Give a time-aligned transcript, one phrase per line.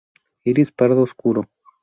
[0.51, 1.41] Iris pardo oscuro.